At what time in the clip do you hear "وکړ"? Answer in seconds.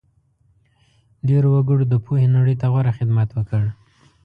3.33-3.63